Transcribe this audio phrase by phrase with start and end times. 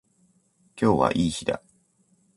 [0.81, 1.61] 今日はいい日だ。